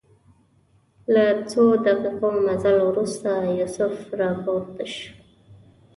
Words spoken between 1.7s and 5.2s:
دقیقو مزل وروسته یوسف راپورته شو.